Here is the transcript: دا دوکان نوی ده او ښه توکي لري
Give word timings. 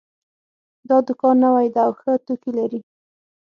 دا 0.89 0.97
دوکان 1.07 1.35
نوی 1.43 1.67
ده 1.73 1.81
او 1.85 1.91
ښه 1.99 2.11
توکي 2.25 2.51
لري 2.57 2.79